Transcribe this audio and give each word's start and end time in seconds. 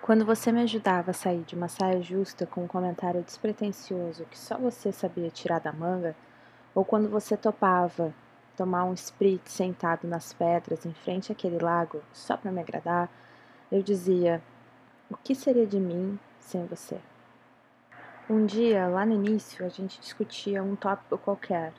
Quando 0.00 0.24
você 0.24 0.50
me 0.50 0.62
ajudava 0.62 1.10
a 1.10 1.14
sair 1.14 1.42
de 1.42 1.54
uma 1.54 1.68
saia 1.68 2.00
justa 2.00 2.46
com 2.46 2.64
um 2.64 2.68
comentário 2.68 3.22
despretensioso 3.22 4.24
que 4.26 4.38
só 4.38 4.56
você 4.56 4.90
sabia 4.90 5.28
tirar 5.28 5.58
da 5.58 5.72
manga, 5.72 6.16
ou 6.74 6.84
quando 6.84 7.08
você 7.08 7.36
topava 7.36 8.14
tomar 8.56 8.84
um 8.84 8.94
spritz 8.94 9.52
sentado 9.52 10.08
nas 10.08 10.32
pedras 10.32 10.86
em 10.86 10.94
frente 10.94 11.30
àquele 11.30 11.58
lago 11.58 12.02
só 12.12 12.36
para 12.36 12.50
me 12.50 12.60
agradar, 12.60 13.10
eu 13.70 13.82
dizia: 13.82 14.42
O 15.10 15.16
que 15.16 15.34
seria 15.34 15.66
de 15.66 15.78
mim 15.78 16.18
sem 16.40 16.64
você? 16.64 16.98
Um 18.30 18.46
dia, 18.46 18.86
lá 18.88 19.04
no 19.04 19.14
início, 19.14 19.64
a 19.64 19.68
gente 19.68 20.00
discutia 20.00 20.62
um 20.62 20.76
tópico 20.76 21.18
qualquer, 21.18 21.72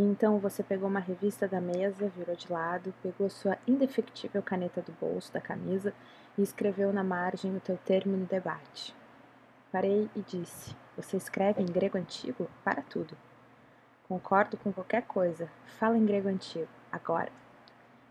então 0.00 0.38
você 0.38 0.62
pegou 0.62 0.88
uma 0.88 1.00
revista 1.00 1.48
da 1.48 1.60
mesa, 1.60 2.08
virou 2.08 2.36
de 2.36 2.52
lado, 2.52 2.94
pegou 3.02 3.28
sua 3.30 3.56
indefectível 3.66 4.42
caneta 4.42 4.82
do 4.82 4.92
bolso 4.92 5.32
da 5.32 5.40
camisa 5.40 5.94
e 6.36 6.42
escreveu 6.42 6.92
na 6.92 7.02
margem 7.02 7.56
o 7.56 7.60
teu 7.60 7.76
termo 7.78 8.16
no 8.16 8.26
debate. 8.26 8.94
Parei 9.72 10.08
e 10.14 10.20
disse: 10.20 10.76
Você 10.96 11.16
escreve 11.16 11.62
em 11.62 11.66
grego 11.66 11.98
antigo? 11.98 12.48
Para 12.62 12.82
tudo. 12.82 13.16
Concordo 14.06 14.56
com 14.56 14.72
qualquer 14.72 15.02
coisa. 15.02 15.50
Fala 15.78 15.98
em 15.98 16.06
grego 16.06 16.28
antigo, 16.28 16.68
agora. 16.92 17.30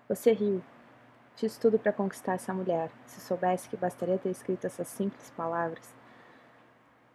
Você 0.09 0.31
riu. 0.31 0.63
Fiz 1.35 1.57
tudo 1.57 1.79
para 1.79 1.93
conquistar 1.93 2.33
essa 2.33 2.53
mulher. 2.53 2.89
Se 3.05 3.21
soubesse 3.21 3.69
que 3.69 3.77
bastaria 3.77 4.17
ter 4.17 4.29
escrito 4.29 4.65
essas 4.65 4.87
simples 4.87 5.29
palavras. 5.31 5.95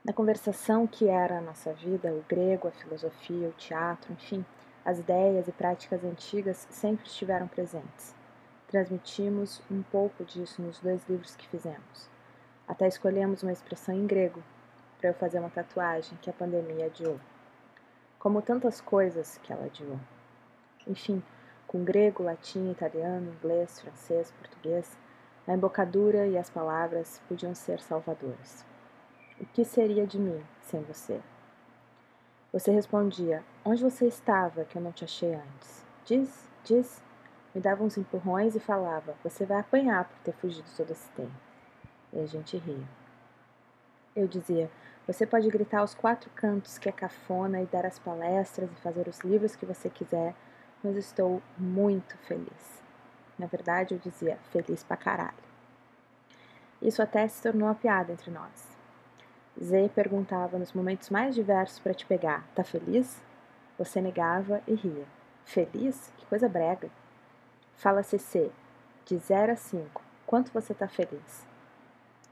Na 0.04 0.12
conversação 0.12 0.86
que 0.86 1.08
era 1.08 1.38
a 1.38 1.40
nossa 1.40 1.72
vida, 1.72 2.12
o 2.12 2.24
grego, 2.28 2.66
a 2.66 2.72
filosofia, 2.72 3.48
o 3.48 3.52
teatro, 3.52 4.12
enfim, 4.12 4.44
as 4.84 4.98
ideias 4.98 5.46
e 5.46 5.52
práticas 5.52 6.04
antigas 6.04 6.66
sempre 6.70 7.06
estiveram 7.06 7.46
presentes. 7.46 8.14
Transmitimos 8.68 9.62
um 9.70 9.82
pouco 9.82 10.24
disso 10.24 10.60
nos 10.60 10.80
dois 10.80 11.06
livros 11.08 11.36
que 11.36 11.48
fizemos. 11.48 12.10
Até 12.66 12.88
escolhemos 12.88 13.42
uma 13.42 13.52
expressão 13.52 13.94
em 13.94 14.06
grego 14.06 14.42
para 14.98 15.10
eu 15.10 15.14
fazer 15.14 15.38
uma 15.38 15.50
tatuagem 15.50 16.18
que 16.22 16.30
a 16.30 16.32
pandemia 16.32 16.86
adiou. 16.86 17.20
Como 18.18 18.40
tantas 18.40 18.80
coisas 18.80 19.38
que 19.42 19.52
ela 19.52 19.66
adiou. 19.66 19.98
Enfim, 20.86 21.22
com 21.66 21.84
grego, 21.84 22.22
latim, 22.22 22.70
italiano, 22.70 23.32
inglês, 23.32 23.80
francês, 23.80 24.32
português, 24.32 24.96
a 25.46 25.54
embocadura 25.54 26.26
e 26.26 26.38
as 26.38 26.48
palavras 26.50 27.20
podiam 27.28 27.54
ser 27.54 27.80
salvadoras. 27.80 28.64
O 29.40 29.46
que 29.46 29.64
seria 29.64 30.06
de 30.06 30.18
mim 30.18 30.42
sem 30.60 30.82
você? 30.82 31.20
Você 32.52 32.70
respondia: 32.70 33.42
Onde 33.64 33.82
você 33.82 34.06
estava 34.06 34.64
que 34.66 34.76
eu 34.76 34.82
não 34.82 34.92
te 34.92 35.04
achei 35.04 35.34
antes? 35.34 35.82
Diz, 36.04 36.50
diz. 36.62 37.02
Me 37.54 37.60
dava 37.60 37.82
uns 37.82 37.96
empurrões 37.96 38.54
e 38.54 38.60
falava: 38.60 39.14
Você 39.24 39.46
vai 39.46 39.58
apanhar 39.58 40.04
por 40.04 40.18
ter 40.18 40.34
fugido 40.34 40.68
todo 40.76 40.90
esse 40.90 41.08
tempo. 41.12 41.32
E 42.12 42.20
a 42.20 42.26
gente 42.26 42.58
ria. 42.58 42.86
Eu 44.14 44.28
dizia: 44.28 44.70
Você 45.06 45.26
pode 45.26 45.48
gritar 45.48 45.78
aos 45.78 45.94
quatro 45.94 46.28
cantos 46.34 46.76
que 46.76 46.90
é 46.90 46.92
cafona 46.92 47.62
e 47.62 47.66
dar 47.66 47.86
as 47.86 47.98
palestras 47.98 48.70
e 48.70 48.82
fazer 48.82 49.08
os 49.08 49.20
livros 49.20 49.56
que 49.56 49.64
você 49.64 49.88
quiser, 49.88 50.34
mas 50.84 50.96
estou 50.96 51.40
muito 51.56 52.18
feliz. 52.18 52.82
Na 53.38 53.46
verdade, 53.46 53.94
eu 53.94 53.98
dizia: 53.98 54.38
Feliz 54.50 54.84
pra 54.84 54.98
caralho. 54.98 55.52
Isso 56.82 57.00
até 57.00 57.26
se 57.28 57.42
tornou 57.42 57.66
uma 57.68 57.74
piada 57.74 58.12
entre 58.12 58.30
nós. 58.30 58.71
Z 59.60 59.90
perguntava 59.94 60.58
nos 60.58 60.72
momentos 60.72 61.10
mais 61.10 61.34
diversos 61.34 61.78
para 61.78 61.94
te 61.94 62.06
pegar: 62.06 62.46
Tá 62.54 62.64
feliz? 62.64 63.22
Você 63.78 64.00
negava 64.00 64.62
e 64.66 64.74
ria. 64.74 65.06
Feliz? 65.44 66.12
Que 66.16 66.26
coisa 66.26 66.48
brega. 66.48 66.90
Fala 67.74 68.02
CC, 68.02 68.50
de 69.04 69.16
0 69.16 69.52
a 69.52 69.56
5, 69.56 70.02
quanto 70.26 70.52
você 70.52 70.72
está 70.72 70.86
feliz? 70.86 71.46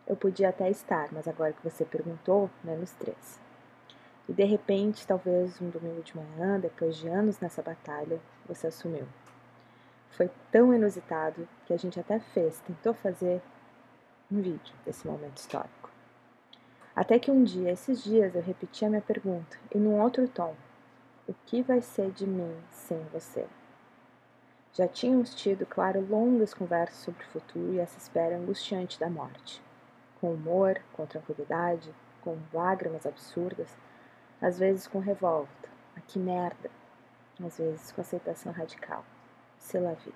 Eu 0.06 0.16
podia 0.16 0.48
até 0.48 0.70
estar, 0.70 1.08
mas 1.12 1.26
agora 1.26 1.52
que 1.52 1.62
você 1.62 1.84
perguntou, 1.84 2.50
menos 2.62 2.92
3. 2.92 3.40
E 4.28 4.32
de 4.32 4.44
repente, 4.44 5.06
talvez 5.06 5.60
um 5.60 5.70
domingo 5.70 6.02
de 6.02 6.16
manhã, 6.16 6.58
depois 6.60 6.96
de 6.96 7.08
anos 7.08 7.40
nessa 7.40 7.62
batalha, 7.62 8.20
você 8.46 8.68
assumiu. 8.68 9.06
Foi 10.10 10.30
tão 10.50 10.72
inusitado 10.74 11.48
que 11.66 11.72
a 11.72 11.76
gente 11.76 11.98
até 11.98 12.20
fez, 12.20 12.60
tentou 12.60 12.94
fazer 12.94 13.42
um 14.30 14.40
vídeo 14.40 14.74
desse 14.84 15.06
momento 15.06 15.38
histórico. 15.38 15.79
Até 17.00 17.18
que 17.18 17.30
um 17.30 17.42
dia, 17.42 17.72
esses 17.72 18.04
dias, 18.04 18.34
eu 18.34 18.42
repeti 18.42 18.84
a 18.84 18.90
minha 18.90 19.00
pergunta, 19.00 19.56
e 19.74 19.78
num 19.78 20.02
outro 20.02 20.28
tom: 20.28 20.54
O 21.26 21.32
que 21.46 21.62
vai 21.62 21.80
ser 21.80 22.10
de 22.10 22.26
mim 22.26 22.54
sem 22.70 23.02
você? 23.10 23.46
Já 24.74 24.86
tínhamos 24.86 25.34
tido, 25.34 25.64
claro, 25.64 26.06
longas 26.06 26.52
conversas 26.52 26.98
sobre 26.98 27.24
o 27.24 27.28
futuro 27.28 27.72
e 27.72 27.80
essa 27.80 27.96
espera 27.96 28.36
angustiante 28.36 29.00
da 29.00 29.08
morte. 29.08 29.62
Com 30.20 30.34
humor, 30.34 30.78
com 30.92 31.06
tranquilidade, 31.06 31.90
com 32.20 32.36
lágrimas 32.52 33.06
absurdas, 33.06 33.74
às 34.38 34.58
vezes 34.58 34.86
com 34.86 34.98
revolta, 34.98 35.70
a 35.96 36.02
que 36.02 36.18
merda, 36.18 36.70
às 37.42 37.56
vezes 37.56 37.92
com 37.92 38.02
aceitação 38.02 38.52
radical. 38.52 39.06
Se 39.58 39.78
la 39.78 39.94
vie. 39.94 40.12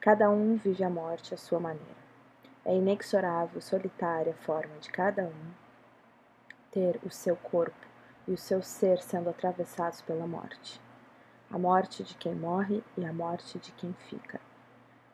Cada 0.00 0.28
um 0.28 0.56
vive 0.56 0.82
a 0.82 0.90
morte 0.90 1.34
à 1.34 1.36
sua 1.36 1.60
maneira. 1.60 2.08
É 2.64 2.74
inexorável, 2.74 3.60
solitária 3.60 4.32
a 4.32 4.42
forma 4.42 4.76
de 4.80 4.90
cada 4.90 5.22
um 5.22 5.67
ter 6.78 7.00
o 7.04 7.10
seu 7.10 7.36
corpo 7.36 7.86
e 8.26 8.32
o 8.32 8.38
seu 8.38 8.62
ser 8.62 9.00
sendo 9.02 9.30
atravessados 9.30 10.00
pela 10.02 10.26
morte 10.26 10.80
a 11.50 11.58
morte 11.58 12.02
de 12.02 12.14
quem 12.14 12.34
morre 12.34 12.84
e 12.96 13.06
a 13.06 13.12
morte 13.12 13.58
de 13.58 13.72
quem 13.72 13.94
fica. 13.94 14.38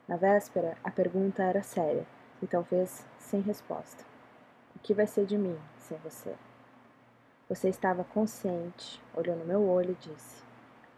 Na 0.09 0.17
véspera, 0.17 0.77
a 0.83 0.91
pergunta 0.91 1.43
era 1.45 1.63
séria 1.63 2.05
e 2.43 2.47
talvez 2.47 3.07
sem 3.19 3.41
resposta. 3.41 4.05
O 4.75 4.81
que 4.81 4.93
vai 4.93 5.07
ser 5.07 5.27
de 5.27 5.39
mim 5.39 5.57
sem 5.79 5.97
você? 5.99 6.35
Você 7.49 7.69
estava 7.69 8.03
consciente, 8.03 9.01
olhou 9.15 9.37
no 9.37 9.45
meu 9.45 9.63
olho 9.63 9.93
e 9.93 10.09
disse: 10.09 10.43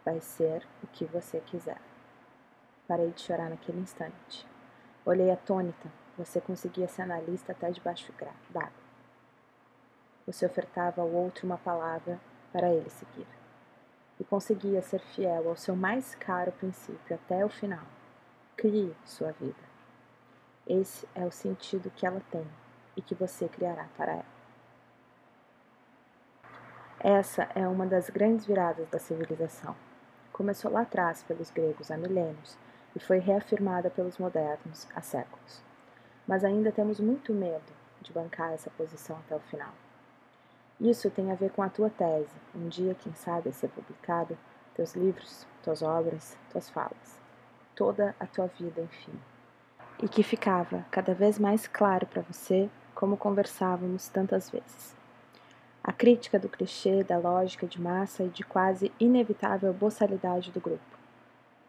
Vai 0.03 0.19
ser 0.19 0.65
o 0.83 0.87
que 0.87 1.05
você 1.05 1.39
quiser. 1.41 1.79
Parei 2.87 3.11
de 3.11 3.21
chorar 3.21 3.49
naquele 3.49 3.79
instante. 3.79 4.47
Olhei 5.05 5.29
atônita, 5.29 5.91
você 6.17 6.41
conseguia 6.41 6.87
ser 6.87 7.03
analista 7.03 7.51
até 7.51 7.69
debaixo 7.69 8.11
d'água. 8.49 8.86
Você 10.27 10.45
ofertava 10.45 11.01
ao 11.01 11.09
outro 11.09 11.47
uma 11.47 11.57
palavra 11.57 12.19
para 12.51 12.69
ele 12.69 12.89
seguir 12.89 13.25
e 14.19 14.23
conseguia 14.25 14.81
ser 14.81 14.99
fiel 14.99 15.47
ao 15.47 15.55
seu 15.55 15.73
mais 15.73 16.15
caro 16.15 16.51
princípio 16.51 17.15
até 17.15 17.45
o 17.45 17.49
final. 17.49 17.85
Crie 18.57 18.93
sua 19.05 19.31
vida. 19.31 19.55
Esse 20.67 21.07
é 21.15 21.25
o 21.25 21.31
sentido 21.31 21.89
que 21.91 22.05
ela 22.05 22.21
tem 22.29 22.45
e 22.97 23.01
que 23.01 23.15
você 23.15 23.47
criará 23.47 23.87
para 23.95 24.11
ela. 24.11 24.37
Essa 26.99 27.43
é 27.55 27.65
uma 27.65 27.85
das 27.85 28.09
grandes 28.09 28.45
viradas 28.45 28.89
da 28.89 28.99
civilização. 28.99 29.75
Começou 30.33 30.69
lá 30.69 30.81
atrás 30.81 31.23
pelos 31.23 31.49
gregos 31.51 31.89
há 31.89 31.95
milênios 31.95 32.57
e 32.95 32.99
foi 32.99 33.19
reafirmada 33.19 33.89
pelos 33.89 34.17
modernos 34.17 34.87
há 34.93 35.01
séculos. 35.01 35.63
Mas 36.27 36.43
ainda 36.43 36.71
temos 36.71 36.99
muito 36.99 37.33
medo 37.33 37.71
de 38.01 38.11
bancar 38.11 38.51
essa 38.51 38.69
posição 38.71 39.15
até 39.19 39.35
o 39.35 39.39
final. 39.39 39.71
Isso 40.79 41.09
tem 41.09 41.31
a 41.31 41.35
ver 41.35 41.49
com 41.49 41.63
a 41.63 41.69
tua 41.69 41.89
tese, 41.89 42.35
um 42.53 42.67
dia, 42.67 42.93
quem 42.93 43.11
sabe, 43.15 43.49
a 43.49 43.51
ser 43.51 43.67
publicada, 43.69 44.37
teus 44.75 44.93
livros, 44.93 45.47
tuas 45.63 45.81
obras, 45.81 46.37
tuas 46.51 46.69
falas, 46.69 47.19
toda 47.75 48.15
a 48.19 48.27
tua 48.27 48.45
vida, 48.45 48.81
enfim. 48.81 49.19
E 50.03 50.07
que 50.07 50.21
ficava 50.21 50.85
cada 50.91 51.15
vez 51.15 51.39
mais 51.39 51.67
claro 51.67 52.05
para 52.05 52.21
você 52.21 52.69
como 52.93 53.17
conversávamos 53.17 54.07
tantas 54.07 54.51
vezes. 54.51 54.95
A 55.83 55.91
crítica 55.91 56.37
do 56.37 56.47
clichê, 56.47 57.03
da 57.03 57.17
lógica 57.17 57.65
de 57.65 57.81
massa 57.81 58.23
e 58.23 58.29
de 58.29 58.43
quase 58.43 58.91
inevitável 58.99 59.73
boçalidade 59.73 60.51
do 60.51 60.61
grupo. 60.61 60.97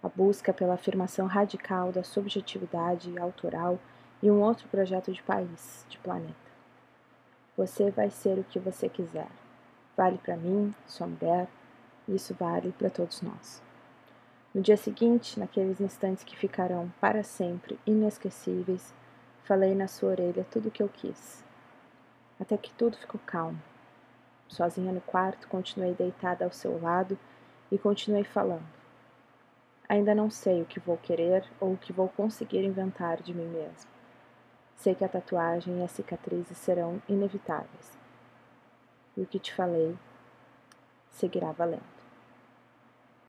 A 0.03 0.09
busca 0.11 0.53
pela 0.53 0.75
afirmação 0.75 1.27
radical 1.27 1.91
da 1.93 2.05
subjetividade 2.05 3.19
autoral 3.19 3.79
e 4.23 4.31
um 4.31 4.43
outro 4.43 4.69
projeto 4.69 5.11
de 5.13 5.23
país, 5.23 5.87
de 5.89 5.97
planeta. 5.99 6.48
Você 7.58 7.90
vai 7.90 8.08
ser 8.08 8.38
o 8.38 8.44
que 8.44 8.60
você 8.60 8.88
quiser. 8.88 9.26
Vale 9.96 10.16
para 10.19 10.37
mim, 10.37 10.72
sua 10.87 11.08
mulher, 11.08 11.49
isso 12.08 12.32
vale 12.32 12.70
para 12.70 12.88
todos 12.88 13.20
nós. 13.20 13.60
No 14.55 14.62
dia 14.62 14.76
seguinte, 14.76 15.40
naqueles 15.40 15.81
instantes 15.81 16.22
que 16.22 16.37
ficarão 16.37 16.88
para 17.00 17.25
sempre 17.25 17.76
inesquecíveis, 17.84 18.94
falei 19.43 19.75
na 19.75 19.88
sua 19.88 20.10
orelha 20.10 20.46
tudo 20.49 20.69
o 20.69 20.70
que 20.70 20.81
eu 20.81 20.88
quis. 20.88 21.44
Até 22.38 22.56
que 22.56 22.72
tudo 22.75 22.96
ficou 22.96 23.20
calmo. 23.26 23.60
Sozinha 24.46 24.93
no 24.93 25.00
quarto, 25.00 25.49
continuei 25.49 25.94
deitada 25.94 26.44
ao 26.44 26.52
seu 26.52 26.81
lado 26.81 27.19
e 27.72 27.76
continuei 27.76 28.22
falando. 28.22 28.69
Ainda 29.88 30.14
não 30.14 30.31
sei 30.31 30.62
o 30.62 30.64
que 30.64 30.78
vou 30.78 30.96
querer 30.96 31.44
ou 31.58 31.72
o 31.72 31.76
que 31.76 31.93
vou 31.93 32.08
conseguir 32.08 32.62
inventar 32.62 33.20
de 33.20 33.34
mim 33.34 33.49
mesma. 33.49 33.98
Sei 34.79 34.95
que 34.95 35.05
a 35.05 35.09
tatuagem 35.09 35.81
e 35.81 35.83
as 35.83 35.91
cicatrizes 35.91 36.57
serão 36.57 37.03
inevitáveis. 37.09 37.99
E 39.17 39.23
o 39.23 39.27
que 39.27 39.41
te 39.41 39.53
falei 39.53 39.99
seguirá 41.11 41.51
valendo. 41.51 41.98